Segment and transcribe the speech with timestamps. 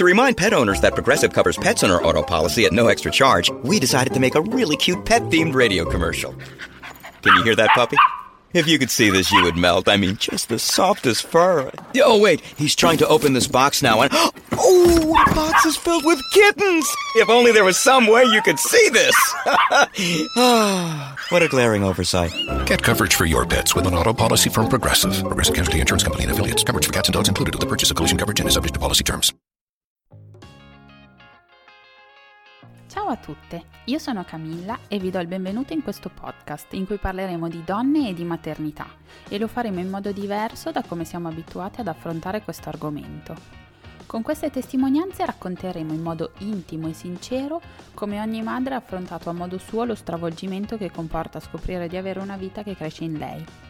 [0.00, 3.10] To remind pet owners that Progressive covers pets on our auto policy at no extra
[3.10, 6.34] charge, we decided to make a really cute pet themed radio commercial.
[7.20, 7.98] Can you hear that puppy?
[8.54, 9.90] If you could see this, you would melt.
[9.90, 11.70] I mean, just the softest fur.
[11.96, 14.10] Oh, wait, he's trying to open this box now, and
[14.52, 16.88] oh, the box is filled with kittens!
[17.16, 19.14] If only there was some way you could see this!
[20.38, 22.32] Ah, what a glaring oversight.
[22.64, 25.12] Get coverage for your pets with an auto policy from Progressive.
[25.20, 26.64] Progressive Casualty Insurance Company and affiliates.
[26.64, 28.72] Coverage for cats and dogs included with the purchase of collision coverage and is subject
[28.72, 29.34] to policy terms.
[32.90, 36.86] Ciao a tutte, io sono Camilla e vi do il benvenuto in questo podcast in
[36.86, 38.88] cui parleremo di donne e di maternità
[39.28, 43.36] e lo faremo in modo diverso da come siamo abituati ad affrontare questo argomento.
[44.06, 47.60] Con queste testimonianze racconteremo in modo intimo e sincero
[47.94, 52.18] come ogni madre ha affrontato a modo suo lo stravolgimento che comporta scoprire di avere
[52.18, 53.69] una vita che cresce in lei.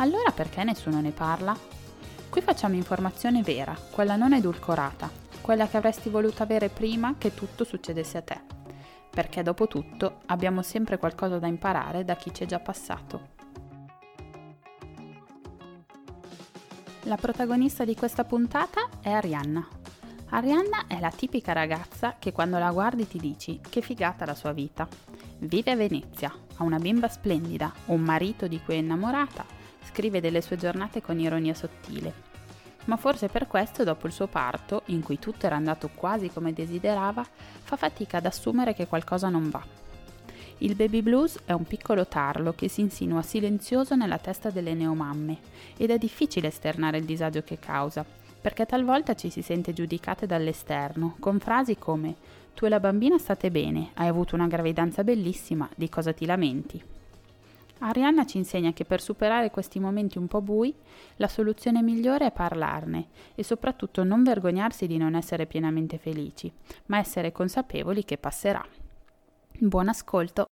[0.00, 1.54] Allora perché nessuno ne parla?
[2.30, 5.10] Qui facciamo informazione vera, quella non edulcorata,
[5.42, 8.40] quella che avresti voluto avere prima che tutto succedesse a te.
[9.10, 13.38] Perché dopo tutto abbiamo sempre qualcosa da imparare da chi ci è già passato.
[17.02, 19.68] La protagonista di questa puntata è Arianna.
[20.30, 24.52] Arianna è la tipica ragazza che quando la guardi ti dici che figata la sua
[24.52, 24.88] vita.
[25.40, 30.40] Vive a Venezia, ha una bimba splendida, un marito di cui è innamorata scrive delle
[30.40, 32.28] sue giornate con ironia sottile.
[32.84, 36.52] Ma forse per questo, dopo il suo parto, in cui tutto era andato quasi come
[36.52, 37.24] desiderava,
[37.62, 39.62] fa fatica ad assumere che qualcosa non va.
[40.58, 45.38] Il baby blues è un piccolo tarlo che si insinua silenzioso nella testa delle neomamme
[45.76, 48.04] ed è difficile esternare il disagio che causa,
[48.40, 52.14] perché talvolta ci si sente giudicate dall'esterno, con frasi come
[52.52, 56.99] Tu e la bambina state bene, hai avuto una gravidanza bellissima, di cosa ti lamenti?
[57.82, 60.74] Arianna ci insegna che per superare questi momenti un po' bui,
[61.16, 66.52] la soluzione migliore è parlarne e soprattutto non vergognarsi di non essere pienamente felici,
[66.86, 68.64] ma essere consapevoli che passerà.
[69.58, 70.46] Buon ascolto!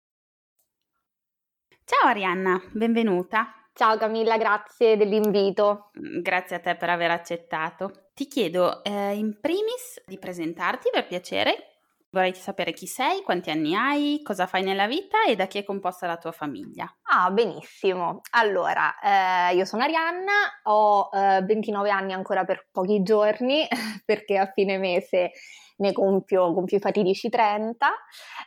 [1.84, 3.52] Ciao Arianna, benvenuta.
[3.72, 5.90] Ciao Camilla, grazie dell'invito.
[5.98, 8.10] Mm, grazie a te per aver accettato.
[8.14, 11.75] Ti chiedo eh, in primis di presentarti per piacere
[12.10, 15.64] Vorrei sapere chi sei, quanti anni hai, cosa fai nella vita e da chi è
[15.64, 16.90] composta la tua famiglia.
[17.02, 18.20] Ah, benissimo.
[18.30, 20.32] Allora, eh, io sono Arianna,
[20.64, 23.66] ho eh, 29 anni ancora per pochi giorni,
[24.04, 25.32] perché a fine mese
[25.78, 27.88] ne compio, compio i fatidici 30.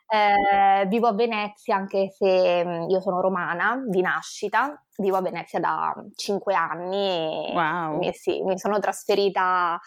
[0.08, 5.60] Eh, vivo a Venezia anche se mm, io sono romana di nascita, vivo a Venezia
[5.60, 7.52] da 5 anni.
[7.54, 7.98] Wow.
[7.98, 9.80] Mi, sì, mi sono trasferita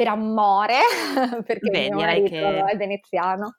[0.00, 0.78] per amore,
[1.44, 2.64] perché Beh, marito che...
[2.64, 3.56] è veneziano.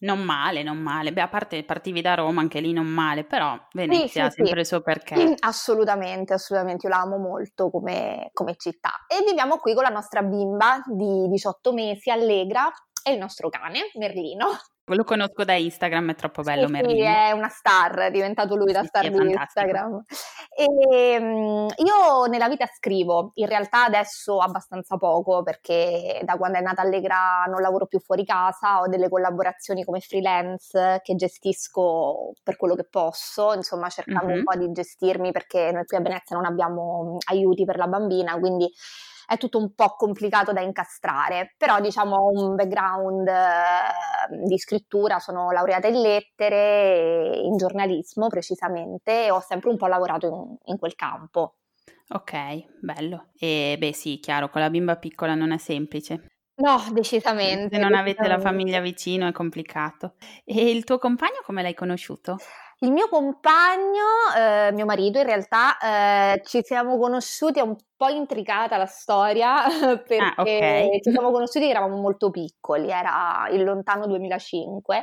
[0.00, 1.12] Non male, non male.
[1.12, 4.30] Beh, a parte partivi da Roma, anche lì non male, però Venezia sì, sì, ha
[4.30, 4.58] sempre sì.
[4.58, 5.34] il suo perché.
[5.38, 6.88] Assolutamente, assolutamente.
[6.88, 8.90] Io la amo molto come, come città.
[9.06, 12.68] E viviamo qui con la nostra bimba di 18 mesi, Allegra,
[13.04, 14.46] e il nostro cane, Merlino.
[14.86, 16.98] Lo conosco da Instagram, è troppo bello sì, Merlino.
[16.98, 20.04] Sì, è una star, è diventato lui la star sì, di Instagram.
[20.54, 26.60] E, um, io nella vita scrivo, in realtà adesso abbastanza poco perché da quando è
[26.60, 32.56] nata Allegra non lavoro più fuori casa, ho delle collaborazioni come freelance che gestisco per
[32.56, 34.38] quello che posso, insomma cercando mm-hmm.
[34.38, 38.36] un po' di gestirmi perché noi qui a Venezia non abbiamo aiuti per la bambina,
[38.38, 38.68] quindi
[39.26, 45.18] è tutto un po' complicato da incastrare, però diciamo ho un background eh, di scrittura,
[45.18, 50.78] sono laureata in lettere, in giornalismo precisamente, e ho sempre un po' lavorato in, in
[50.78, 51.56] quel campo.
[52.08, 53.28] Ok, bello.
[53.38, 56.26] E beh sì, chiaro, con la bimba piccola non è semplice.
[56.56, 57.74] No, decisamente.
[57.74, 57.96] Se non decisamente.
[57.96, 60.14] avete la famiglia vicino è complicato.
[60.44, 62.36] E il tuo compagno come l'hai conosciuto?
[62.82, 68.08] Il mio compagno, eh, mio marito in realtà, eh, ci siamo conosciuti, è un po'
[68.08, 69.62] intricata la storia,
[70.04, 71.00] perché ah, okay.
[71.00, 74.96] ci siamo conosciuti eravamo molto piccoli, era il lontano 2005.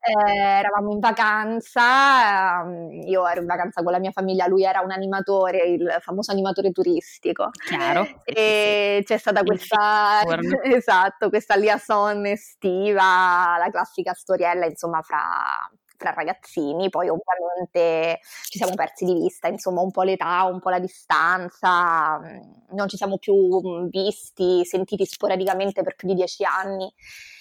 [0.00, 4.80] Eh, eravamo in vacanza, ehm, io ero in vacanza con la mia famiglia, lui era
[4.80, 7.50] un animatore, il famoso animatore turistico.
[7.66, 8.22] Chiaro.
[8.24, 10.22] E c'è stata questa,
[10.64, 15.20] esatto, questa liaison estiva, la classica storiella, insomma, fra
[15.96, 20.70] fra ragazzini, poi ovviamente ci siamo persi di vista, insomma un po' l'età, un po'
[20.70, 22.20] la distanza,
[22.70, 26.92] non ci siamo più visti, sentiti sporadicamente per più di dieci anni.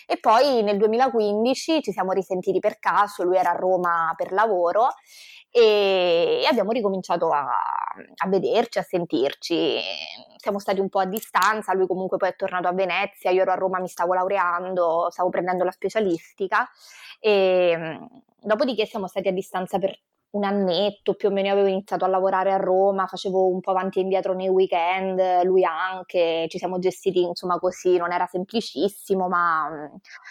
[0.08, 4.90] E poi nel 2015 ci siamo risentiti per caso, lui era a Roma per lavoro
[5.50, 9.80] e abbiamo ricominciato a, a, vederci, a sentirci.
[10.36, 13.52] Siamo stati un po' a distanza, lui comunque poi è tornato a Venezia, io ero
[13.52, 16.70] a Roma, mi stavo laureando, stavo prendendo la specialistica
[17.20, 17.98] e
[18.46, 20.00] dopodiché siamo stati a distanza per
[20.36, 24.00] un annetto più o meno avevo iniziato a lavorare a Roma, facevo un po' avanti
[24.00, 29.90] e indietro nei weekend, lui anche, ci siamo gestiti insomma così, non era semplicissimo, ma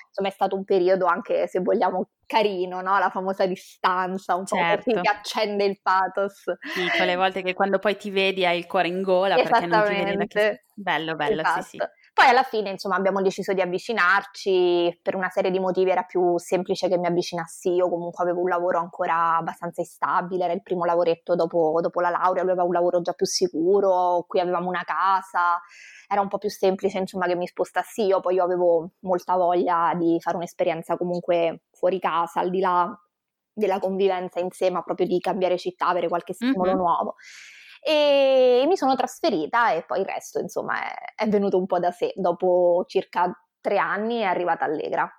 [0.09, 2.99] insomma è stato un periodo anche se vogliamo carino, no?
[2.99, 4.93] La famosa distanza, un certo.
[4.93, 6.53] po' che accende il pathos.
[6.61, 9.85] Sì, quelle volte che quando poi ti vedi hai il cuore in gola perché non
[9.87, 10.65] ti vedi da che...
[10.75, 11.63] Bello, bello, esatto.
[11.63, 11.79] sì sì.
[12.15, 16.39] Poi alla fine, insomma, abbiamo deciso di avvicinarci, per una serie di motivi era più
[16.39, 20.85] semplice che mi avvicinassi io, comunque avevo un lavoro ancora abbastanza instabile, era il primo
[20.85, 24.85] lavoretto dopo, dopo la laurea, lui aveva un lavoro già più sicuro, qui avevamo una
[24.85, 25.61] casa,
[26.07, 29.93] era un po' più semplice insomma che mi spostassi io, poi io avevo molta voglia
[29.97, 32.97] di fare un'esperienza comunque fuori casa, al di là
[33.53, 36.79] della convivenza in sé, ma proprio di cambiare città, avere qualche stimolo mm-hmm.
[36.79, 37.17] nuovo
[37.87, 41.91] e mi sono trasferita e poi il resto insomma è, è venuto un po' da
[41.91, 42.13] sé.
[42.17, 45.11] Dopo circa tre anni è arrivata Allegra.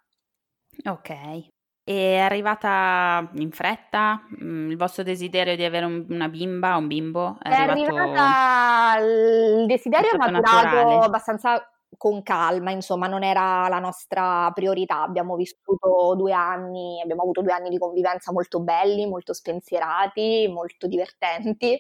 [0.85, 1.53] Ok.
[1.83, 4.23] È arrivata in fretta?
[4.43, 7.37] Mm, il vostro desiderio di avere un, una bimba, un bimbo?
[7.39, 7.95] È, è arrivato...
[7.95, 8.99] arrivata...
[8.99, 11.05] Il desiderio è maturato naturale.
[11.05, 15.01] abbastanza con calma, insomma, non era la nostra priorità.
[15.01, 20.87] Abbiamo vissuto due anni, abbiamo avuto due anni di convivenza molto belli, molto spensierati, molto
[20.87, 21.79] divertenti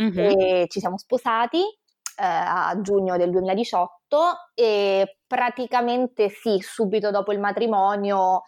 [0.00, 0.64] mm-hmm.
[0.66, 8.42] ci siamo sposati eh, a giugno del 2018 e praticamente sì, subito dopo il matrimonio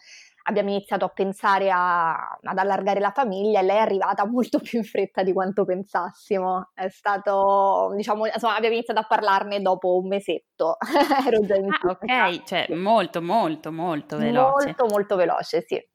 [0.49, 4.79] abbiamo iniziato a pensare a, ad allargare la famiglia e lei è arrivata molto più
[4.79, 6.71] in fretta di quanto pensassimo.
[6.73, 10.77] È stato, diciamo, insomma, abbiamo iniziato a parlarne dopo un mesetto.
[11.27, 14.65] Ero già in ah, ok, cioè molto, molto, molto veloce.
[14.65, 15.87] Molto, molto veloce, sì.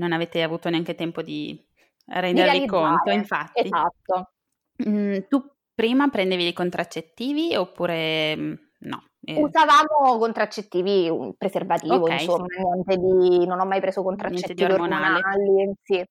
[0.00, 1.64] Non avete avuto neanche tempo di
[2.06, 3.62] rendervi di conto, infatti.
[3.62, 4.32] Esatto.
[4.88, 5.44] Mm, tu
[5.74, 9.07] prima prendevi dei contraccettivi oppure mm, no?
[9.20, 9.42] Eh.
[9.42, 16.04] Usavamo contraccettivi, un preservativo, okay, insomma, niente di, non ho mai preso contraccettivi ormonali, sì.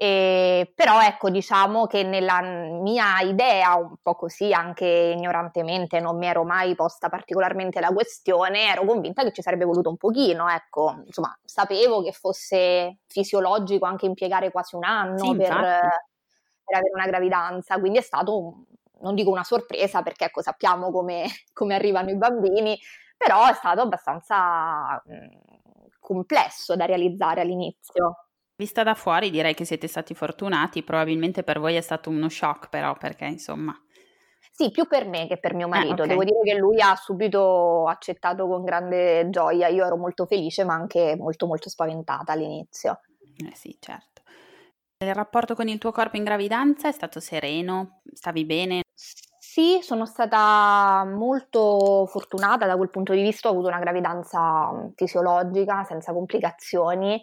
[0.00, 6.26] E, però ecco, diciamo che nella mia idea, un po' così, anche ignorantemente, non mi
[6.26, 11.02] ero mai posta particolarmente la questione, ero convinta che ci sarebbe voluto un pochino, ecco,
[11.04, 17.06] insomma, sapevo che fosse fisiologico anche impiegare quasi un anno sì, per, per, avere una
[17.06, 18.64] gravidanza, quindi è stato un,
[19.00, 22.78] non dico una sorpresa perché ecco, sappiamo come, come arrivano i bambini,
[23.16, 28.24] però è stato abbastanza mh, complesso da realizzare all'inizio.
[28.56, 32.68] Vista da fuori direi che siete stati fortunati, probabilmente per voi è stato uno shock
[32.68, 33.72] però perché insomma...
[34.50, 36.02] Sì, più per me che per mio marito.
[36.02, 36.08] Eh, okay.
[36.08, 39.68] Devo dire che lui ha subito accettato con grande gioia.
[39.68, 43.02] Io ero molto felice, ma anche molto, molto spaventata all'inizio.
[43.36, 44.22] Eh sì, certo.
[44.98, 48.00] Il rapporto con il tuo corpo in gravidanza è stato sereno?
[48.12, 48.80] Stavi bene?
[49.58, 55.82] Sì, sono stata molto fortunata da quel punto di vista, ho avuto una gravidanza fisiologica,
[55.82, 57.20] senza complicazioni,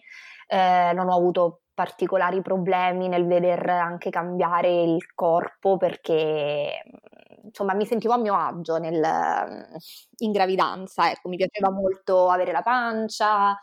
[0.48, 7.74] eh, non ho avuto particolari problemi nel veder anche cambiare il corpo perché mm, insomma
[7.74, 9.02] mi sentivo a mio agio nel,
[10.18, 13.58] in gravidanza, ecco, mi piaceva molto avere la pancia,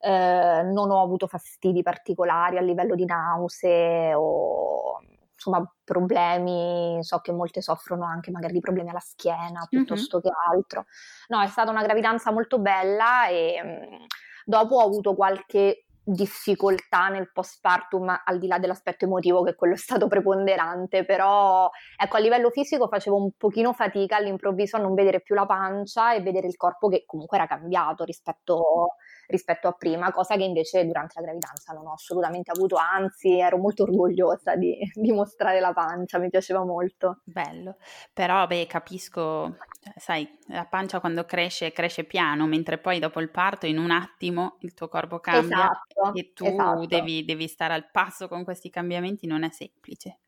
[0.00, 5.00] eh, non ho avuto fastidi particolari a livello di nausee o
[5.38, 10.26] insomma problemi, so che molte soffrono anche magari di problemi alla schiena piuttosto mm-hmm.
[10.26, 10.84] che altro.
[11.28, 14.06] No, è stata una gravidanza molto bella e mh,
[14.44, 19.76] dopo ho avuto qualche difficoltà nel postpartum al di là dell'aspetto emotivo che quello è
[19.78, 25.20] stato preponderante però ecco a livello fisico facevo un pochino fatica all'improvviso a non vedere
[25.20, 28.94] più la pancia e vedere il corpo che comunque era cambiato rispetto
[29.28, 33.58] rispetto a prima, cosa che invece durante la gravidanza non ho assolutamente avuto, anzi ero
[33.58, 37.20] molto orgogliosa di, di mostrare la pancia, mi piaceva molto.
[37.24, 37.76] Bello,
[38.12, 39.56] però beh capisco,
[39.96, 44.56] sai, la pancia quando cresce cresce piano, mentre poi dopo il parto in un attimo
[44.60, 46.86] il tuo corpo cambia esatto, e tu esatto.
[46.86, 50.20] devi, devi stare al passo con questi cambiamenti, non è semplice.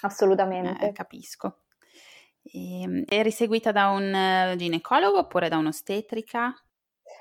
[0.00, 0.88] assolutamente.
[0.88, 1.58] Eh, capisco.
[2.42, 6.54] E, ehm, eri seguita da un ginecologo oppure da un'ostetrica?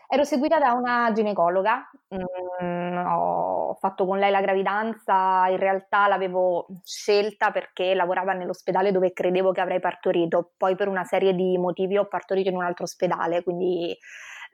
[0.08, 6.68] Ero seguita da una ginecologa, mhmm, ho fatto con lei la gravidanza, in realtà l'avevo
[6.84, 11.98] scelta perché lavorava nell'ospedale dove credevo che avrei partorito, poi per una serie di motivi
[11.98, 13.98] ho partorito in un altro ospedale, quindi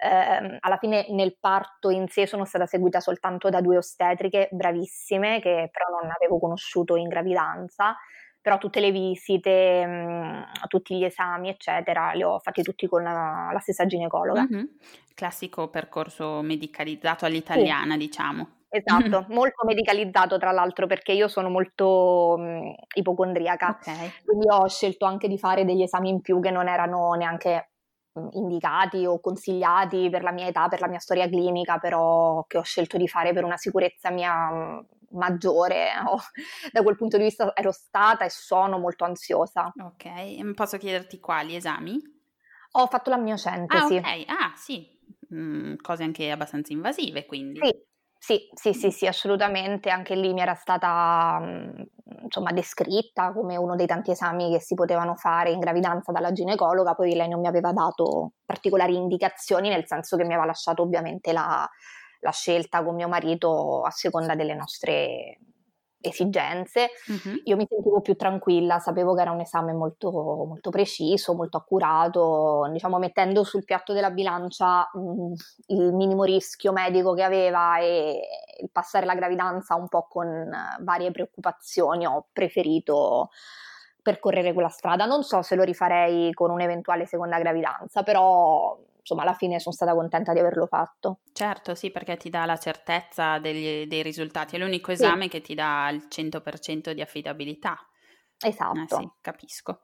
[0.03, 5.39] Eh, alla fine nel parto in sé sono stata seguita soltanto da due ostetriche bravissime
[5.39, 7.95] che però non avevo conosciuto in gravidanza
[8.41, 13.03] però tutte le visite, mh, mm, tutti gli esami, eccetera, li ho fatti tutti con
[13.03, 14.47] la, la stessa ginecologa.
[14.51, 14.65] Mm-hmm.
[15.13, 17.99] Classico percorso medicalizzato all'italiana, sì.
[17.99, 18.47] diciamo.
[18.69, 24.11] Esatto, molto medicalizzato tra l'altro perché io sono molto mh, mm, ipocondriaca, okay.
[24.25, 27.71] quindi ho scelto anche di fare degli esami in più che non erano neanche
[28.17, 32.57] mm, indicati o consigliati per la mia età, per la mia storia clinica, però che
[32.57, 35.89] ho scelto di fare per una sicurezza mia maggiore.
[36.05, 36.19] Oh,
[36.71, 39.71] da quel punto di vista ero stata e sono molto ansiosa.
[39.81, 41.99] Ok, posso chiederti quali esami?
[42.73, 43.97] Ho fatto la miocentesi.
[43.97, 44.87] Ah, ok, ah sì,
[45.33, 47.59] mm, cose anche abbastanza invasive quindi.
[47.59, 47.73] Sì,
[48.17, 49.89] sì, sì, sì, sì, assolutamente.
[49.89, 51.81] Anche lì mi era stata mm,
[52.23, 56.93] insomma descritta come uno dei tanti esami che si potevano fare in gravidanza dalla ginecologa,
[56.93, 61.33] poi lei non mi aveva dato particolari indicazioni, nel senso che mi aveva lasciato ovviamente
[61.33, 61.67] la,
[62.21, 65.37] la scelta con mio marito a seconda delle nostre
[66.03, 67.41] esigenze, uh-huh.
[67.43, 72.67] io mi sentivo più tranquilla, sapevo che era un esame molto, molto preciso, molto accurato,
[72.71, 75.33] diciamo mettendo sul piatto della bilancia mh,
[75.67, 78.19] il minimo rischio medico che aveva e
[78.61, 83.29] il passare la gravidanza un po' con varie preoccupazioni, ho preferito
[84.01, 85.05] percorrere quella strada.
[85.05, 89.93] Non so se lo rifarei con un'eventuale seconda gravidanza, però insomma alla fine sono stata
[89.93, 91.19] contenta di averlo fatto.
[91.33, 95.29] Certo, sì, perché ti dà la certezza degli, dei risultati, è l'unico esame sì.
[95.29, 97.77] che ti dà il 100% di affidabilità.
[98.43, 98.79] Esatto.
[98.79, 99.81] Eh, sì, capisco.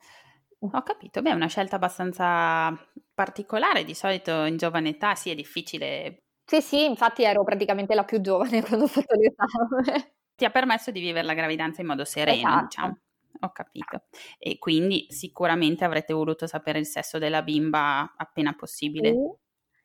[0.59, 2.75] Ho capito, beh, è una scelta abbastanza
[3.13, 6.23] particolare, di solito in giovane età sì è difficile.
[6.43, 10.15] Sì, sì, infatti ero praticamente la più giovane quando ho fatto l'esame.
[10.35, 12.63] Ti ha permesso di vivere la gravidanza in modo sereno, esatto.
[12.63, 12.97] diciamo.
[13.41, 14.03] Ho capito.
[14.37, 19.11] E quindi sicuramente avrete voluto sapere il sesso della bimba appena possibile.
[19.11, 19.37] Uh,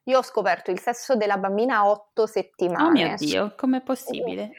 [0.04, 2.85] io ho scoperto il sesso della bambina a otto settimane.
[2.85, 4.50] Oh mio Dio, com'è possibile?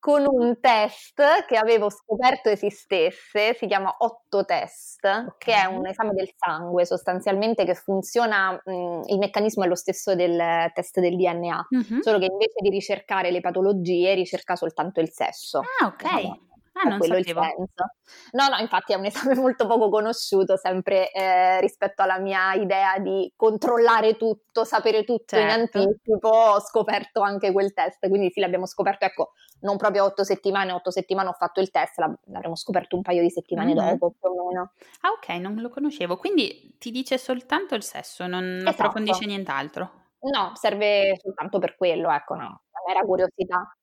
[0.00, 5.36] Con un test che avevo scoperto esistesse, si chiama Otto Test, okay.
[5.36, 10.14] che è un esame del sangue sostanzialmente che funziona, mh, il meccanismo è lo stesso
[10.14, 12.00] del test del DNA, uh-huh.
[12.00, 15.60] solo che invece di ricercare le patologie ricerca soltanto il sesso.
[15.80, 16.02] Ah, ok.
[16.02, 17.40] Diciamo Ah, non quello sapevo.
[17.40, 17.84] il senso.
[18.32, 22.98] No, no, infatti è un esame molto poco conosciuto, sempre eh, rispetto alla mia idea
[22.98, 25.78] di controllare tutto, sapere tutto certo.
[25.78, 30.22] in anticipo, ho scoperto anche quel test, quindi sì, l'abbiamo scoperto, ecco, non proprio otto
[30.22, 33.88] settimane, otto settimane ho fatto il test, l'avremo scoperto un paio di settimane mm-hmm.
[33.88, 34.72] dopo, più o meno.
[35.00, 38.70] Ah, ok, non lo conoscevo, quindi ti dice soltanto il sesso, non esatto.
[38.70, 39.98] approfondisce nient'altro?
[40.20, 43.74] No, serve soltanto per quello, ecco, no, la mera curiosità.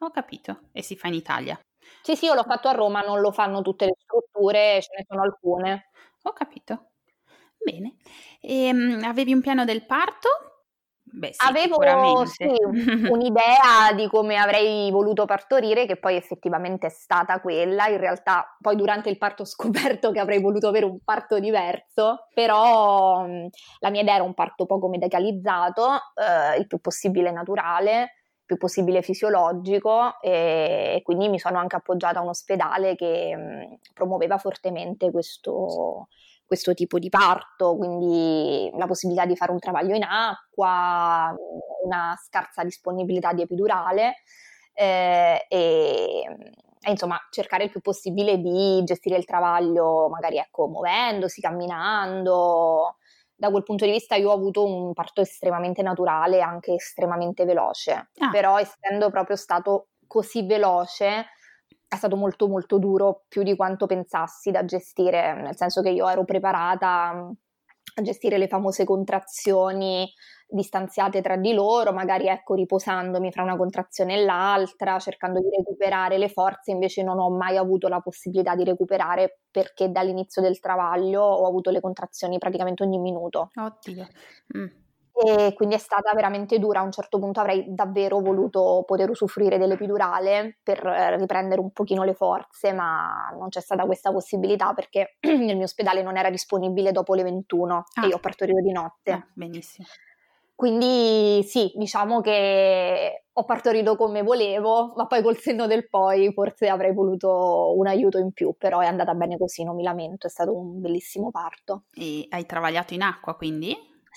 [0.00, 1.60] Ho capito, e si fa in Italia?
[2.02, 5.04] Sì, sì, io l'ho fatto a Roma, non lo fanno tutte le strutture, ce ne
[5.06, 5.90] sono alcune.
[6.22, 6.90] Ho capito.
[7.58, 7.96] Bene.
[8.40, 10.28] Ehm, avevi un piano del parto?
[11.04, 12.48] Beh, sì, Avevo sì,
[13.12, 17.86] un'idea di come avrei voluto partorire, che poi effettivamente è stata quella.
[17.88, 22.28] In realtà, poi durante il parto ho scoperto che avrei voluto avere un parto diverso,
[22.32, 28.56] però la mia idea era un parto poco medicalizzato, eh, il più possibile naturale più
[28.56, 35.10] possibile fisiologico e, quindi mi sono anche appoggiata a un ospedale che mh, promuoveva fortemente
[35.10, 36.08] questo,
[36.44, 41.34] questo tipo di parto, quindi la possibilità di fare un travaglio in acqua,
[41.84, 44.16] una scarsa disponibilità di epidurale
[44.74, 46.26] eh, e,
[46.80, 52.96] e, insomma cercare il più possibile di gestire il travaglio magari ecco muovendosi, camminando,
[53.42, 58.10] da quel punto di vista io ho avuto un parto estremamente naturale, anche estremamente veloce,
[58.18, 58.30] ah.
[58.30, 61.26] però essendo proprio stato così veloce
[61.88, 66.08] è stato molto molto duro, più di quanto pensassi da gestire, nel senso che io
[66.08, 67.08] ero preparata
[67.94, 70.08] a gestire le famose contrazioni
[70.52, 76.18] distanziate tra di loro, magari ecco riposandomi fra una contrazione e l'altra, cercando di recuperare
[76.18, 81.22] le forze, invece non ho mai avuto la possibilità di recuperare perché dall'inizio del travaglio
[81.22, 83.50] ho avuto le contrazioni praticamente ogni minuto.
[83.54, 84.06] Oddio.
[84.56, 84.80] Mm.
[85.14, 86.80] E quindi è stata veramente dura.
[86.80, 92.02] A un certo punto avrei davvero voluto poter usufruire dell'epidurale per eh, riprendere un pochino
[92.02, 96.92] le forze, ma non c'è stata questa possibilità perché nel mio ospedale non era disponibile
[96.92, 98.04] dopo le 21 ah.
[98.04, 99.12] e io partorivo di notte.
[99.12, 99.86] Ah, benissimo.
[100.54, 106.68] Quindi sì, diciamo che ho partorito come volevo, ma poi col senno del poi forse
[106.68, 110.30] avrei voluto un aiuto in più, però è andata bene così, non mi lamento, è
[110.30, 111.84] stato un bellissimo parto.
[111.94, 113.74] E hai travagliato in acqua quindi?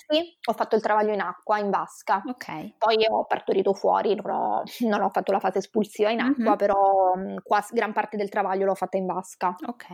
[0.08, 2.22] Sì, ho fatto il travaglio in acqua, in vasca.
[2.26, 2.76] Ok.
[2.78, 6.56] Poi ho partorito fuori, non ho, non ho fatto la fase espulsiva in acqua, mm-hmm.
[6.56, 9.56] però quasi gran parte del travaglio l'ho fatta in vasca.
[9.66, 9.86] Ok.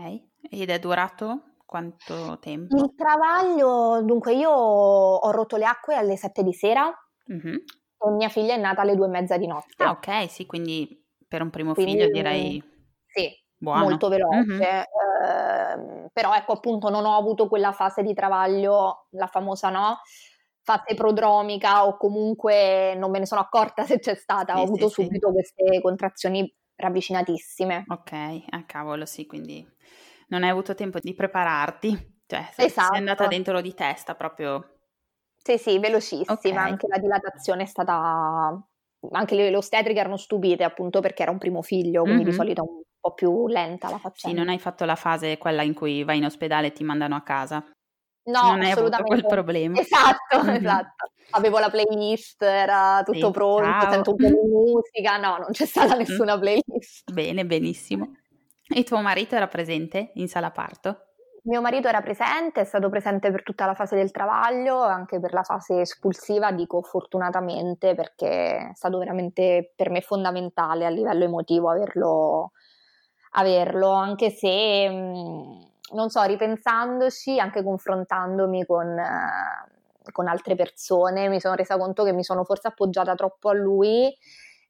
[0.50, 2.76] Ed è durato quanto tempo?
[2.76, 6.92] Il travaglio, dunque io ho rotto le acque alle 7 di sera
[7.32, 7.54] mm-hmm.
[7.54, 9.82] e mia figlia è nata alle due e mezza di notte.
[9.82, 12.62] Ah ok, sì, quindi per un primo quindi, figlio direi...
[13.06, 13.26] Sì,
[13.56, 13.84] Buono.
[13.84, 14.36] molto veloce.
[14.36, 14.60] Mm-hmm.
[14.60, 20.00] Eh, però ecco appunto non ho avuto quella fase di travaglio, la famosa no,
[20.60, 24.88] fase prodromica o comunque non me ne sono accorta se c'è stata, sì, ho avuto
[24.88, 25.32] sì, subito sì.
[25.32, 27.84] queste contrazioni ravvicinatissime.
[27.88, 28.12] Ok,
[28.50, 29.66] ah cavolo, sì, quindi
[30.32, 32.88] non hai avuto tempo di prepararti, cioè sei, esatto.
[32.88, 34.78] sei andata dentro di testa proprio.
[35.36, 36.52] Sì, sì, velocissima, okay.
[36.52, 38.66] anche la dilatazione è stata...
[39.10, 42.30] Anche le, le ostetriche erano stupite appunto perché era un primo figlio, quindi mm-hmm.
[42.30, 44.36] di solito un po' più lenta la faccenda.
[44.36, 47.16] Sì, non hai fatto la fase quella in cui vai in ospedale e ti mandano
[47.16, 47.64] a casa.
[48.24, 49.80] No, non hai avuto quel problema.
[49.80, 50.54] Esatto, mm-hmm.
[50.54, 51.10] esatto.
[51.30, 53.90] Avevo la playlist, era tutto sì, pronto, ciao.
[53.90, 57.10] sento un po' di musica, no, non c'è stata nessuna playlist.
[57.12, 58.12] Bene, benissimo.
[58.68, 61.06] E tuo marito era presente in sala parto?
[61.44, 65.32] Mio marito era presente, è stato presente per tutta la fase del travaglio, anche per
[65.32, 71.68] la fase espulsiva, dico fortunatamente, perché è stato veramente per me fondamentale a livello emotivo
[71.68, 72.52] averlo,
[73.32, 75.62] averlo anche se mm,
[75.94, 82.12] non so, ripensandoci, anche confrontandomi con, eh, con altre persone, mi sono resa conto che
[82.12, 84.16] mi sono forse appoggiata troppo a lui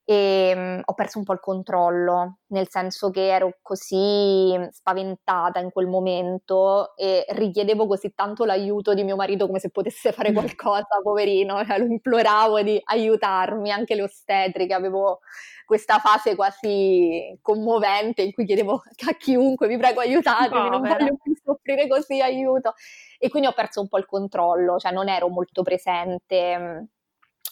[0.04, 5.70] e um, ho perso un po' il controllo, nel senso che ero così spaventata in
[5.70, 11.00] quel momento e richiedevo così tanto l'aiuto di mio marito come se potesse fare qualcosa,
[11.02, 15.20] poverino, cioè, lo imploravo di aiutarmi, anche le ostetriche, avevo
[15.64, 21.16] questa fase quasi commovente in cui chiedevo a chiunque, vi prego aiutatemi, no, non voglio
[21.22, 22.74] più soffrire così, aiuto.
[23.18, 26.88] E quindi ho perso un po' il controllo, cioè non ero molto presente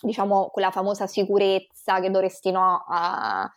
[0.02, 3.50] diciamo, quella famosa sicurezza che dovresti no, a,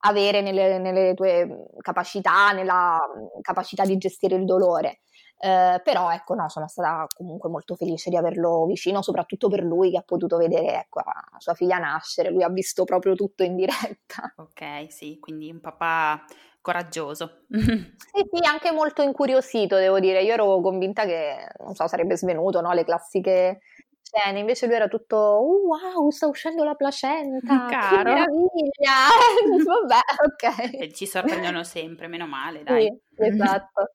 [0.00, 3.00] avere nelle, nelle, tue capacità, nella
[3.40, 5.00] capacità di gestire il dolore.
[5.38, 9.90] Eh, però ecco, no, sono stata comunque molto felice di averlo vicino, soprattutto per lui
[9.90, 11.02] che ha potuto vedere ecco,
[11.38, 14.32] sua figlia nascere, lui ha visto proprio tutto in diretta.
[14.56, 16.24] Ok, sì, quindi un papà
[16.62, 17.42] coraggioso.
[17.50, 20.22] sì, sì, anche molto incuriosito, devo dire.
[20.22, 22.72] Io ero convinta che, non so, sarebbe svenuto, no?
[22.72, 23.60] Le classiche
[24.06, 27.96] scene, invece lui era tutto oh, wow, sta uscendo la placenta, Caro.
[27.96, 29.08] che meraviglia!
[29.64, 30.74] Vabbè, ok.
[30.82, 32.84] E ci sorprendono sempre, meno male, dai.
[32.84, 33.90] Sì, esatto.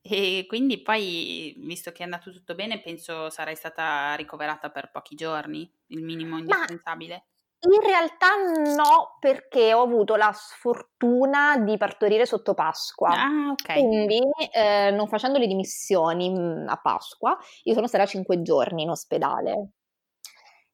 [0.00, 5.14] E quindi poi, visto che è andato tutto bene, penso sarai stata ricoverata per pochi
[5.14, 7.14] giorni, il minimo indispensabile.
[7.14, 7.22] Ma
[7.60, 8.28] in realtà
[8.74, 13.10] no, perché ho avuto la sfortuna di partorire sotto Pasqua.
[13.10, 13.72] Ah, ok.
[13.72, 14.20] Quindi,
[14.52, 19.70] eh, non facendo le dimissioni mm, a Pasqua, io sono stata cinque giorni in ospedale.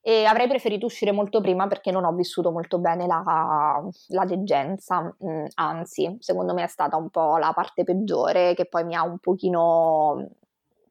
[0.07, 5.01] E avrei preferito uscire molto prima perché non ho vissuto molto bene la, la degenza,
[5.03, 9.03] mm, anzi, secondo me è stata un po' la parte peggiore che poi mi ha
[9.03, 10.29] un pochino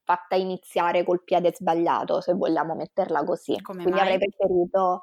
[0.04, 3.62] fatta iniziare col piede sbagliato, se vogliamo metterla così.
[3.62, 4.14] Come Quindi mai?
[4.14, 5.02] avrei preferito.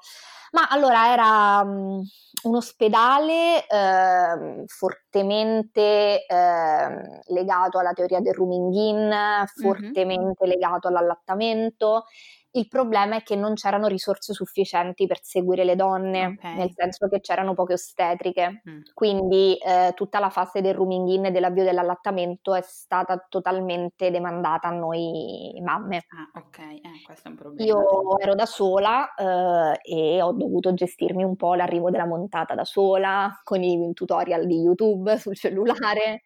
[0.52, 2.02] Ma allora era um,
[2.42, 10.52] un ospedale eh, fortemente eh, legato alla teoria del rooming in, fortemente mm-hmm.
[10.52, 12.04] legato all'allattamento
[12.52, 16.56] il problema è che non c'erano risorse sufficienti per seguire le donne, okay.
[16.56, 18.62] nel senso che c'erano poche ostetriche.
[18.68, 18.80] Mm.
[18.92, 24.68] Quindi eh, tutta la fase del rooming in e dell'avvio dell'allattamento è stata totalmente demandata
[24.68, 26.06] a noi mamme.
[26.08, 27.64] Ah, ok, eh, questo è un problema.
[27.64, 32.64] Io ero da sola eh, e ho dovuto gestirmi un po' l'arrivo della montata da
[32.64, 36.22] sola, con i tutorial di YouTube sul cellulare.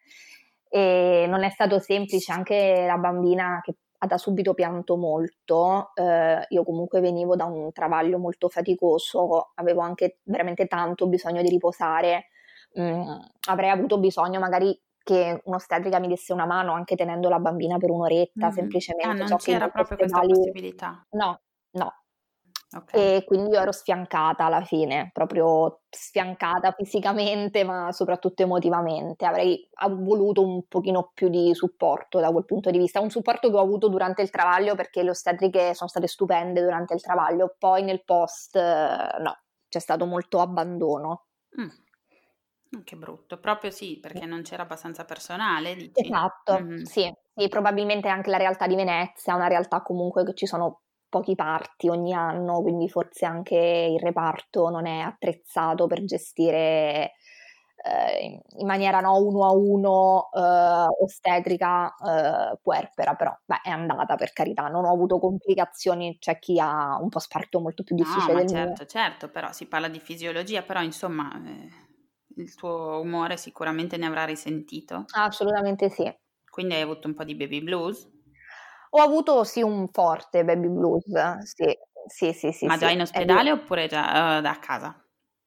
[0.67, 6.63] E non è stato semplice anche la bambina che da subito pianto molto, eh, io
[6.63, 12.27] comunque venivo da un travaglio molto faticoso, avevo anche veramente tanto bisogno di riposare,
[12.79, 13.09] mm,
[13.49, 17.91] avrei avuto bisogno magari che un'ostetrica mi desse una mano anche tenendo la bambina per
[17.91, 18.55] un'oretta, mm-hmm.
[18.55, 19.09] semplicemente.
[19.09, 21.05] Ah, non so c'era proprio questa possibilità?
[21.11, 21.39] No,
[21.71, 21.93] no,
[22.75, 23.17] Okay.
[23.17, 29.25] E quindi io ero sfiancata alla fine, proprio sfiancata fisicamente, ma soprattutto emotivamente.
[29.25, 33.55] Avrei voluto un pochino più di supporto da quel punto di vista, un supporto che
[33.55, 37.83] ho avuto durante il travaglio perché le ostetriche sono state stupende durante il travaglio, poi
[37.83, 41.27] nel post no, c'è stato molto abbandono.
[41.61, 41.69] Mm.
[42.83, 46.01] Che brutto, proprio sì, perché non c'era abbastanza personale, dici?
[46.01, 46.81] Esatto, mm-hmm.
[46.81, 51.35] sì, sì, probabilmente anche la realtà di Venezia, una realtà comunque che ci sono pochi
[51.35, 57.13] parti ogni anno, quindi forse anche il reparto non è attrezzato per gestire
[57.85, 64.15] eh, in maniera no, uno a uno eh, ostetrica eh, puerpera, però beh, è andata
[64.15, 68.33] per carità, non ho avuto complicazioni, c'è chi ha un po' sparto molto più difficile
[68.33, 68.85] no, del certo, mio.
[68.87, 71.69] certo, però si parla di fisiologia, però insomma eh,
[72.37, 75.05] il tuo umore sicuramente ne avrà risentito.
[75.13, 76.11] Assolutamente sì.
[76.49, 78.09] Quindi hai avuto un po' di baby blues?
[78.97, 81.03] Ho avuto sì un forte baby blues,
[81.43, 81.77] sì,
[82.07, 82.51] sì, sì.
[82.53, 82.93] sì Ma già sì.
[82.93, 84.97] in ospedale oppure già uh, da casa?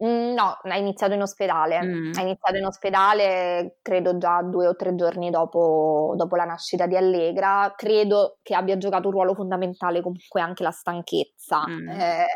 [0.05, 1.83] Mm, no, ha iniziato in ospedale.
[1.83, 2.13] Mm.
[2.13, 6.95] Ha iniziato in ospedale, credo già due o tre giorni dopo, dopo, la nascita di
[6.95, 7.73] Allegra.
[7.75, 11.67] Credo che abbia giocato un ruolo fondamentale comunque anche la stanchezza.
[11.67, 11.89] Mm.
[11.89, 12.27] Eh,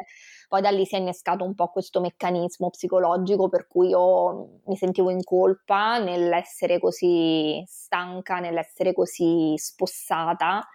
[0.48, 4.77] poi da lì si è innescato un po' questo meccanismo psicologico per cui io mi
[4.77, 10.66] sentivo in colpa nell'essere così stanca, nell'essere così spossata.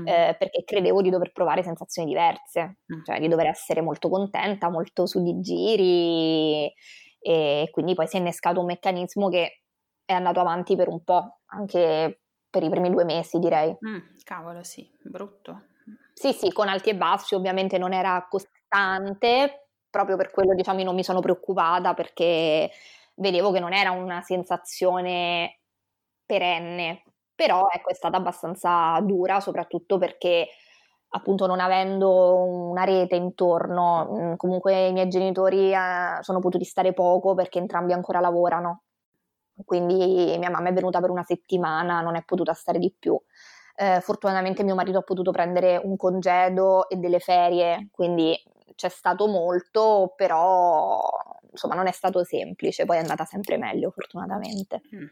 [0.00, 0.06] Mm.
[0.06, 3.04] Eh, perché credevo di dover provare sensazioni diverse, mm.
[3.04, 6.72] cioè di dover essere molto contenta, molto su di giri
[7.20, 9.62] e quindi poi si è innescato un meccanismo che
[10.04, 13.76] è andato avanti per un po', anche per i primi due mesi direi.
[13.86, 15.66] Mm, cavolo sì, brutto.
[16.12, 20.94] Sì, sì, con alti e bassi, ovviamente non era costante, proprio per quello diciamo non
[20.94, 22.70] mi sono preoccupata perché
[23.16, 25.60] vedevo che non era una sensazione
[26.24, 27.02] perenne,
[27.36, 30.48] però ecco è stata abbastanza dura soprattutto perché
[31.10, 37.34] appunto non avendo una rete intorno, comunque i miei genitori eh, sono potuti stare poco
[37.34, 38.82] perché entrambi ancora lavorano,
[39.64, 43.18] quindi mia mamma è venuta per una settimana, non è potuta stare di più.
[43.78, 48.34] Eh, fortunatamente mio marito ha potuto prendere un congedo e delle ferie, quindi
[48.74, 51.00] c'è stato molto, però
[51.50, 54.82] insomma non è stato semplice, poi è andata sempre meglio fortunatamente.
[54.94, 55.06] Mm.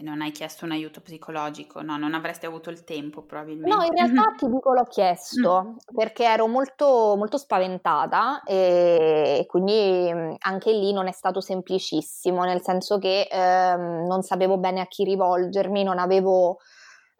[0.00, 1.82] Non hai chiesto un aiuto psicologico?
[1.82, 3.76] No, non avresti avuto il tempo probabilmente.
[3.76, 5.94] No, in realtà ti dico l'ho chiesto mm.
[5.94, 12.62] perché ero molto, molto spaventata e quindi mm, anche lì non è stato semplicissimo, nel
[12.62, 16.56] senso che ehm, non sapevo bene a chi rivolgermi, non avevo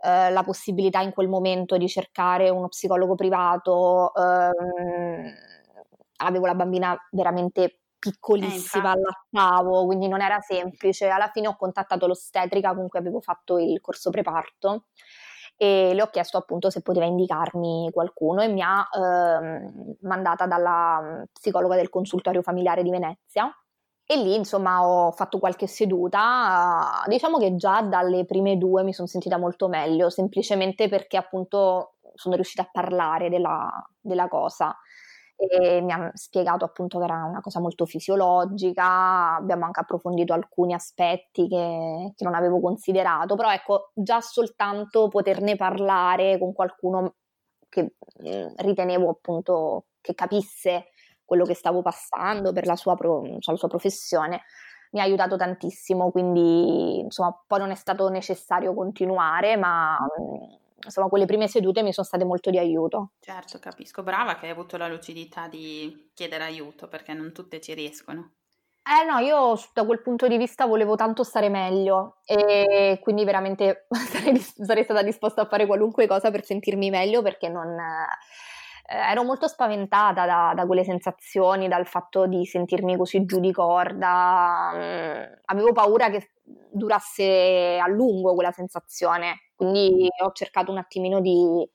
[0.00, 4.14] eh, la possibilità in quel momento di cercare uno psicologo privato.
[4.14, 5.34] Ehm,
[6.16, 11.08] avevo la bambina veramente piccolissima, eh, allattavo, quindi non era semplice.
[11.08, 14.86] Alla fine ho contattato l'ostetrica con cui avevo fatto il corso preparto
[15.56, 21.24] e le ho chiesto appunto se poteva indicarmi qualcuno e mi ha eh, mandata dalla
[21.32, 23.48] psicologa del consultorio familiare di Venezia.
[24.04, 29.06] E lì insomma ho fatto qualche seduta, diciamo che già dalle prime due mi sono
[29.06, 34.76] sentita molto meglio, semplicemente perché appunto sono riuscita a parlare della, della cosa
[35.36, 40.72] e mi ha spiegato appunto che era una cosa molto fisiologica, abbiamo anche approfondito alcuni
[40.74, 47.14] aspetti che, che non avevo considerato, però ecco, già soltanto poterne parlare con qualcuno
[47.68, 50.88] che mh, ritenevo appunto che capisse
[51.24, 54.42] quello che stavo passando per la sua, pro, cioè la sua professione
[54.92, 59.96] mi ha aiutato tantissimo, quindi insomma poi non è stato necessario continuare, ma
[60.84, 63.12] insomma, quelle prime sedute mi sono state molto di aiuto.
[63.20, 64.02] Certo, capisco.
[64.02, 68.32] Brava che hai avuto la lucidità di chiedere aiuto perché non tutte ci riescono.
[68.84, 73.86] Eh no, io da quel punto di vista volevo tanto stare meglio e quindi veramente
[74.10, 79.22] sarei, sarei stata disposta a fare qualunque cosa per sentirmi meglio perché non, eh, ero
[79.22, 84.72] molto spaventata da, da, quelle sensazioni, dal fatto di sentirmi così giù di corda.
[84.74, 91.68] Mm, avevo paura che durasse a lungo quella sensazione, quindi ho cercato un attimino di,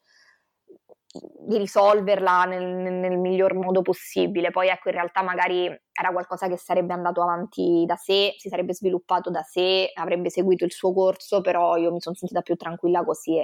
[1.40, 4.52] di risolverla nel, nel, miglior modo possibile.
[4.52, 8.74] Poi ecco, in realtà magari era qualcosa che sarebbe andato avanti da sé, si sarebbe
[8.74, 13.04] sviluppato da sé, avrebbe seguito il suo corso, però io mi sono sentita più tranquilla
[13.04, 13.44] così.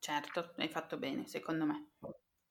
[0.00, 1.90] Certo, hai fatto bene, secondo me.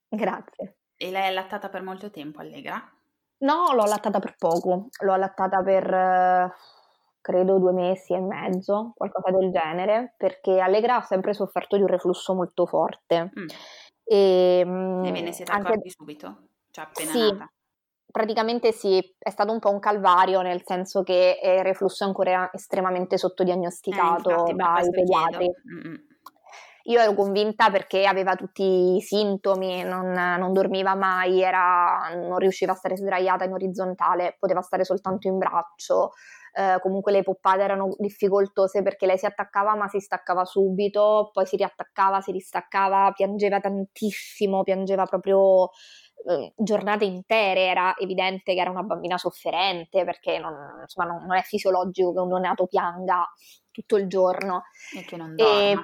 [0.09, 0.77] Grazie.
[0.95, 2.81] E l'hai allattata per molto tempo, Allegra?
[3.39, 6.55] No, l'ho allattata per poco, l'ho allattata per
[7.27, 11.89] credo due mesi e mezzo, qualcosa del genere, perché Allegra ha sempre sofferto di un
[11.89, 13.33] reflusso molto forte.
[13.37, 13.47] Mm.
[14.05, 15.67] E, mm, e ve ne siete anche...
[15.67, 16.47] accorti subito?
[16.71, 17.51] Cioè appena sì, nata?
[18.09, 22.49] Praticamente sì, è stato un po' un calvario, nel senso che il reflusso è ancora
[22.53, 25.53] estremamente sottodiagnosticato eh, infatti, dai pediatri.
[26.83, 32.71] Io ero convinta perché aveva tutti i sintomi, non, non dormiva mai, era, non riusciva
[32.71, 36.11] a stare sdraiata in orizzontale, poteva stare soltanto in braccio.
[36.57, 41.45] Eh, comunque le poppate erano difficoltose perché lei si attaccava ma si staccava subito, poi
[41.45, 45.69] si riattaccava, si ristaccava, piangeva tantissimo, piangeva proprio
[46.27, 51.37] eh, giornate intere, era evidente che era una bambina sofferente perché non, insomma, non, non
[51.37, 53.31] è fisiologico che un neonato pianga
[53.69, 54.63] tutto il giorno.
[54.97, 55.61] E che non dorma.
[55.61, 55.75] E,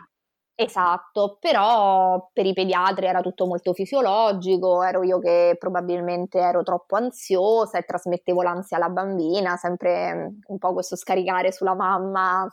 [0.59, 6.95] Esatto, però per i pediatri era tutto molto fisiologico, ero io che probabilmente ero troppo
[6.95, 12.47] ansiosa e trasmettevo l'ansia alla bambina, sempre mm, un po' questo scaricare sulla mamma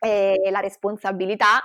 [0.00, 1.62] e la responsabilità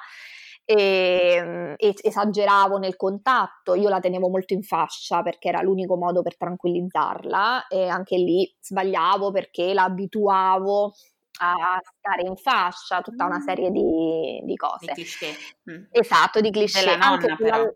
[0.66, 5.96] e, mm, e esageravo nel contatto, io la tenevo molto in fascia perché era l'unico
[5.98, 10.94] modo per tranquillizzarla e anche lì sbagliavo perché la abituavo
[11.42, 14.92] a stare in fascia, tutta una serie di, di cose.
[14.94, 15.34] Di cliché.
[15.70, 15.86] Mm.
[15.90, 16.80] Esatto, di cliché.
[16.80, 17.68] Della nonna, però.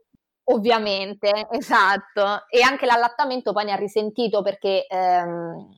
[0.48, 2.46] Ovviamente, esatto.
[2.50, 5.70] E anche l'allattamento poi ne ha risentito perché ehm,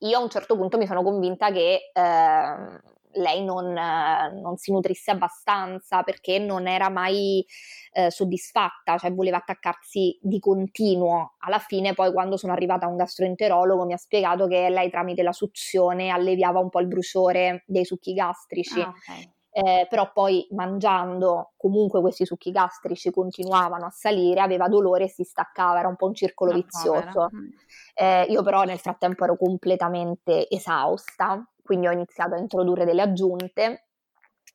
[0.00, 2.80] io a un certo punto mi sono convinta che ehm,
[3.14, 7.44] lei non, non, si nutrisse abbastanza perché non era mai
[7.92, 11.34] eh, soddisfatta, cioè voleva attaccarsi di continuo.
[11.38, 15.22] Alla fine, poi, quando sono arrivata a un gastroenterologo, mi ha spiegato che lei tramite
[15.22, 18.80] la suzione alleviava un po' il bruciore dei succhi gastrici.
[18.80, 19.30] Ah, okay.
[19.54, 25.24] Eh, però poi mangiando comunque questi succhi gastrici continuavano a salire, aveva dolore e si
[25.24, 27.28] staccava, era un po' un circolo no, vizioso.
[27.34, 27.48] Mm.
[27.94, 33.86] Eh, io però nel frattempo ero completamente esausta, quindi ho iniziato a introdurre delle aggiunte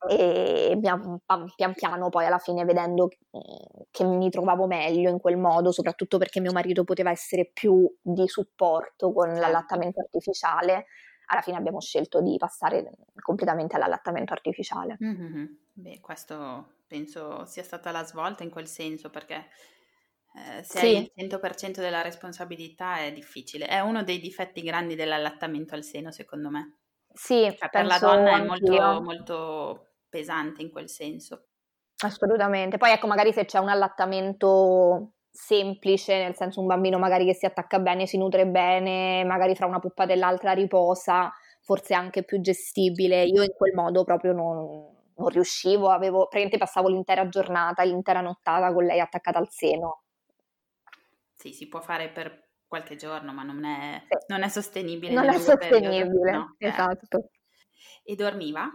[0.07, 1.19] e pian,
[1.55, 3.07] pian piano poi alla fine vedendo
[3.89, 8.27] che mi trovavo meglio in quel modo, soprattutto perché mio marito poteva essere più di
[8.27, 9.41] supporto con certo.
[9.41, 10.85] l'allattamento artificiale,
[11.27, 12.91] alla fine abbiamo scelto di passare
[13.21, 14.97] completamente all'allattamento artificiale.
[15.03, 15.45] Mm-hmm.
[15.73, 19.47] Beh, questo penso sia stata la svolta in quel senso perché
[20.37, 20.85] eh, se sì.
[20.85, 23.65] hai il 100% della responsabilità è difficile.
[23.65, 26.77] È uno dei difetti grandi dell'allattamento al seno, secondo me.
[27.17, 31.47] Sì, cioè, per la donna è molto, molto pesante in quel senso.
[32.03, 32.77] Assolutamente.
[32.77, 37.45] Poi ecco, magari se c'è un allattamento semplice, nel senso un bambino magari che si
[37.45, 42.39] attacca bene, si nutre bene, magari fra una puppata e l'altra riposa, forse anche più
[42.39, 43.23] gestibile.
[43.23, 48.71] Io in quel modo proprio non, non riuscivo, avevo, praticamente passavo l'intera giornata, l'intera nottata
[48.71, 50.03] con lei attaccata al seno.
[51.33, 54.15] Sì, si può fare per qualche giorno, ma non è, sì.
[54.27, 55.13] non è sostenibile.
[55.13, 56.67] Non è sostenibile, no, eh.
[56.67, 57.29] esatto.
[58.03, 58.69] E dormiva?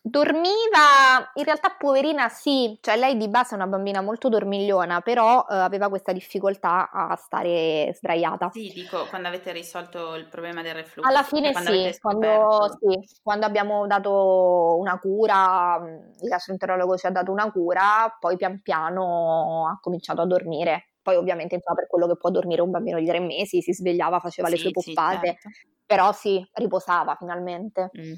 [0.00, 5.44] Dormiva, in realtà poverina sì, cioè lei di base è una bambina molto dormigliona, però
[5.50, 8.50] eh, aveva questa difficoltà a stare sdraiata.
[8.50, 11.06] Sì, dico, quando avete risolto il problema del reflusso.
[11.06, 17.10] Alla fine quando sì quando, sì, quando abbiamo dato una cura, il gastroenterologo ci ha
[17.10, 20.92] dato una cura, poi pian piano ha cominciato a dormire.
[21.08, 24.20] Poi ovviamente insomma, per quello che può dormire un bambino di tre mesi, si svegliava,
[24.20, 25.78] faceva sì, le sue poppate, sì, certo.
[25.86, 27.90] però sì, riposava finalmente.
[27.98, 28.12] Mm.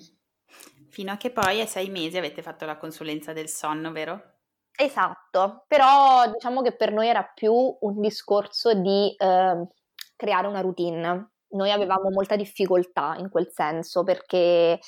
[0.89, 4.39] Fino a che poi a sei mesi avete fatto la consulenza del sonno, vero?
[4.77, 9.69] Esatto, però diciamo che per noi era più un discorso di eh,
[10.17, 11.31] creare una routine.
[11.51, 14.81] Noi avevamo molta difficoltà in quel senso perché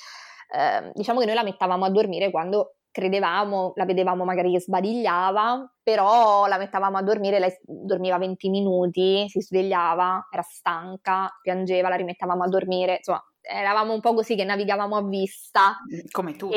[0.51, 5.73] eh, diciamo che noi la mettavamo a dormire quando credevamo, la vedevamo magari che sbadigliava,
[5.81, 11.95] però la mettavamo a dormire, lei dormiva 20 minuti, si svegliava, era stanca, piangeva, la
[11.95, 15.77] rimettavamo a dormire, insomma, eravamo un po' così che navigavamo a vista.
[16.11, 16.49] Come tu.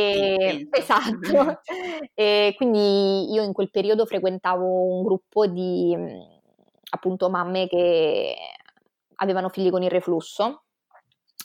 [0.70, 1.60] esatto.
[2.14, 5.96] e quindi io in quel periodo frequentavo un gruppo di
[6.90, 8.36] appunto mamme che
[9.16, 10.65] avevano figli con il reflusso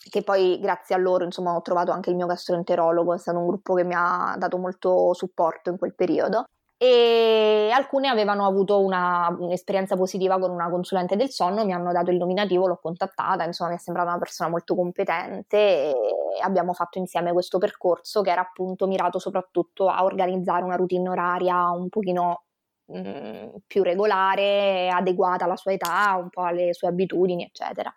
[0.09, 3.47] che poi grazie a loro insomma ho trovato anche il mio gastroenterologo, è stato un
[3.47, 6.45] gruppo che mi ha dato molto supporto in quel periodo.
[6.77, 12.09] E alcune avevano avuto una, un'esperienza positiva con una consulente del sonno, mi hanno dato
[12.09, 15.93] il nominativo, l'ho contattata, insomma mi è sembrata una persona molto competente e
[16.41, 21.69] abbiamo fatto insieme questo percorso che era appunto mirato soprattutto a organizzare una routine oraria
[21.69, 22.45] un pochino
[22.91, 27.93] mm, più regolare, adeguata alla sua età, un po' alle sue abitudini, eccetera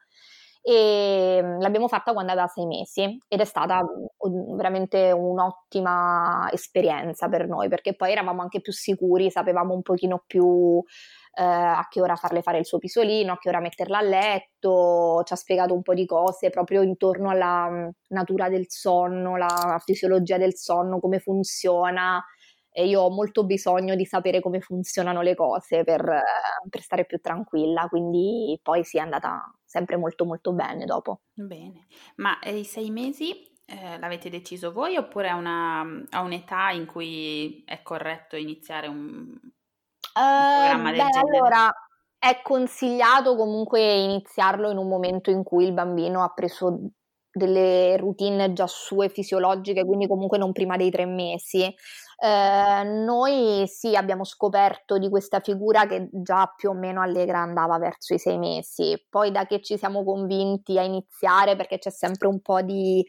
[0.66, 3.84] e mm, l'abbiamo fatta quando aveva sei mesi ed è stata
[4.56, 10.82] veramente un'ottima esperienza per noi perché poi eravamo anche più sicuri, sapevamo un pochino più
[11.34, 15.20] eh, a che ora farle fare il suo pisolino, a che ora metterla a letto,
[15.24, 19.78] ci ha spiegato un po' di cose proprio intorno alla mm, natura del sonno, la
[19.84, 22.24] fisiologia del sonno, come funziona
[22.76, 26.02] e io ho molto bisogno di sapere come funzionano le cose per,
[26.68, 31.20] per stare più tranquilla, quindi poi si è andata sempre molto molto bene dopo.
[31.32, 36.86] Bene, ma i sei mesi eh, l'avete deciso voi oppure a, una, a, un'età in
[36.86, 41.36] cui è corretto iniziare un, un uh, programma del beh, genere?
[41.38, 41.72] Allora,
[42.18, 46.90] è consigliato comunque iniziarlo in un momento in cui il bambino ha preso
[47.34, 51.62] delle routine già sue fisiologiche, quindi comunque non prima dei tre mesi.
[51.64, 57.76] Eh, noi sì abbiamo scoperto di questa figura che già più o meno allegra andava
[57.78, 62.28] verso i sei mesi, poi da che ci siamo convinti a iniziare perché c'è sempre
[62.28, 63.04] un po' di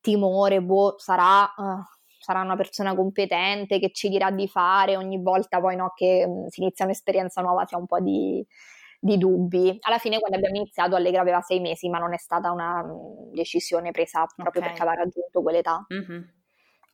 [0.00, 1.42] timore, boh, sarà...
[1.56, 6.24] Uh, sarà una persona competente che ci dirà di fare ogni volta poi no, che
[6.26, 8.46] um, si inizia un'esperienza nuova ha un po' di,
[8.98, 9.76] di dubbi.
[9.80, 13.32] Alla fine quando abbiamo iniziato Allegra aveva sei mesi, ma non è stata una mm,
[13.32, 14.74] decisione presa proprio okay.
[14.74, 15.86] perché aveva raggiunto quell'età.
[15.92, 16.22] Mm-hmm.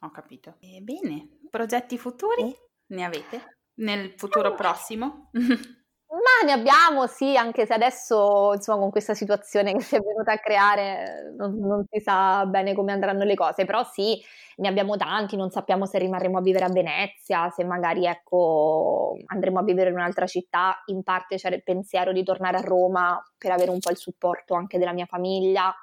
[0.01, 0.57] Ho capito.
[0.81, 2.55] Bene, progetti futuri
[2.87, 3.59] ne avete?
[3.77, 5.31] Nel futuro prossimo?
[6.15, 10.33] Ma ne abbiamo, sì, anche se adesso, insomma, con questa situazione che si è venuta
[10.33, 14.23] a creare, non, non, si sa bene come andranno le cose, però sì,
[14.57, 19.59] ne abbiamo tanti, non sappiamo se rimarremo a vivere a Venezia, se magari, ecco, andremo
[19.59, 23.51] a vivere in un'altra città, in parte c'era il pensiero di tornare a Roma per
[23.51, 25.75] avere un po' il supporto anche della mia famiglia,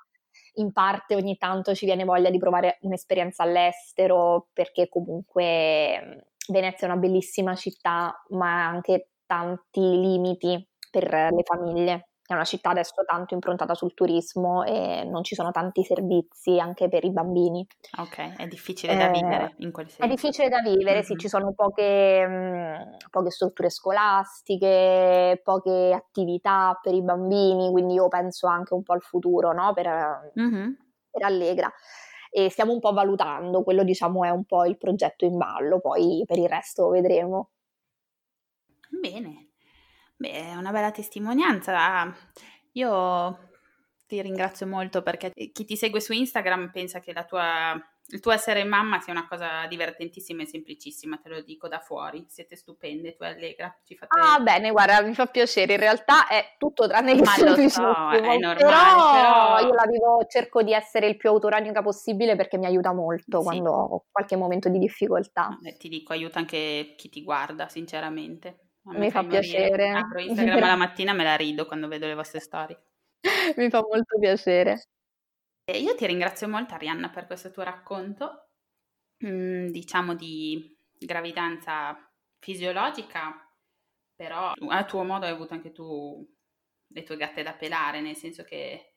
[0.56, 6.92] in parte ogni tanto ci viene voglia di provare un'esperienza all'estero, perché comunque Venezia è
[6.92, 12.10] una bellissima città, ma anche tanti limiti per le famiglie.
[12.32, 16.90] È una città adesso tanto improntata sul turismo e non ci sono tanti servizi anche
[16.90, 17.66] per i bambini.
[17.98, 20.04] Ok, è difficile da vivere eh, in quel senso.
[20.04, 21.02] È difficile da vivere, mm-hmm.
[21.02, 28.08] sì, ci sono poche, mh, poche, strutture scolastiche, poche attività per i bambini, quindi io
[28.10, 29.74] penso anche un po' al futuro, no?
[29.74, 30.72] Per, mm-hmm.
[31.10, 31.72] per Allegra
[32.34, 36.24] e stiamo un po' valutando, quello diciamo è un po' il progetto in ballo, poi
[36.26, 37.50] per il resto vedremo.
[38.92, 39.52] Bene,
[40.18, 42.14] beh, è una bella testimonianza.
[42.74, 43.50] Io
[44.12, 47.74] ti ringrazio molto perché chi ti segue su Instagram pensa che tua,
[48.08, 52.26] il tuo essere mamma sia una cosa divertentissima e semplicissima, te lo dico da fuori.
[52.28, 53.74] Siete stupende, tu e Allegra.
[53.86, 54.20] Ci fate...
[54.20, 55.76] Ah, bene, guarda, mi fa piacere.
[55.76, 58.56] In realtà è tutto tranne che Ma lo so, è normale.
[58.56, 62.92] Però, però, io la vivo, cerco di essere il più autoranica possibile perché mi aiuta
[62.94, 63.44] molto sì.
[63.46, 65.58] quando ho qualche momento di difficoltà.
[65.64, 68.71] Eh, ti dico, aiuta anche chi ti guarda, sinceramente.
[68.84, 69.92] Mi fa piacere.
[69.92, 72.82] Apro Instagram la mattina me la rido quando vedo le vostre storie.
[73.56, 74.82] Mi fa molto piacere.
[75.64, 78.50] E io ti ringrazio molto Arianna per questo tuo racconto,
[79.26, 83.48] mm, diciamo di gravidanza fisiologica,
[84.16, 86.28] però a tuo modo hai avuto anche tu
[86.88, 88.94] le tue gatte da pelare, nel senso che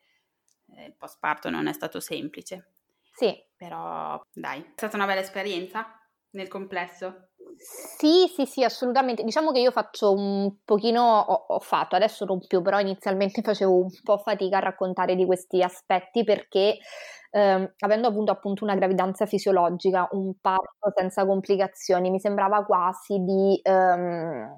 [0.77, 2.75] eh, il postparto non è stato semplice.
[3.13, 3.41] Sì.
[3.57, 5.99] Però dai, è stata una bella esperienza
[6.31, 7.31] nel complesso.
[7.57, 9.23] Sì, sì, sì, assolutamente.
[9.23, 13.77] Diciamo che io faccio un pochino, ho, ho, fatto, adesso non più, però inizialmente facevo
[13.77, 16.79] un po' fatica a raccontare di questi aspetti perché
[17.31, 23.59] ehm, avendo avuto appunto una gravidanza fisiologica, un parto senza complicazioni, mi sembrava quasi di,
[23.63, 24.49] ehm,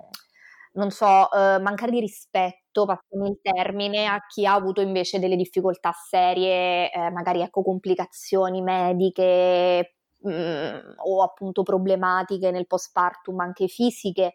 [0.75, 5.37] non so, eh, mancare di rispetto, passami il termine, a chi ha avuto invece delle
[5.37, 9.96] difficoltà serie, eh, magari ecco complicazioni mediche,
[10.29, 14.35] mh, mhmm, o appunto problematiche nel postpartum anche fisiche.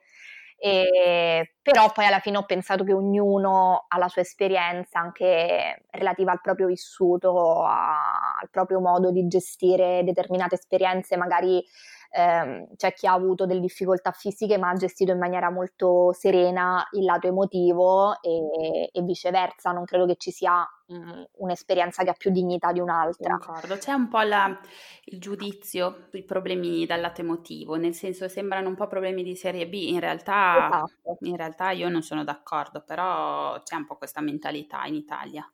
[0.64, 6.32] E, però poi alla fine ho pensato che ognuno ha la sua esperienza anche relativa
[6.32, 11.64] al proprio vissuto, a, al proprio modo di gestire determinate esperienze, magari
[12.12, 16.86] ehm, c'è chi ha avuto delle difficoltà fisiche ma ha gestito in maniera molto serena
[16.92, 22.16] il lato emotivo e, e viceversa, non credo che ci sia mh, un'esperienza che ha
[22.18, 23.38] più dignità di un'altra.
[23.38, 24.60] Concordo, c'è un po' la,
[25.06, 29.68] il giudizio sui problemi dal lato emotivo, nel senso sembrano un po' problemi di serie
[29.68, 31.18] B, in realtà, esatto.
[31.22, 35.50] in realtà io non sono d'accordo, però c'è un po' questa mentalità in Italia.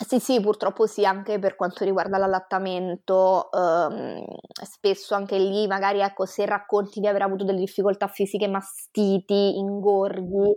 [0.00, 4.24] Sì, sì, purtroppo sì, anche per quanto riguarda l'allattamento, ehm,
[4.64, 10.56] spesso anche lì magari ecco, se racconti di aver avuto delle difficoltà fisiche, mastiti, ingorghi,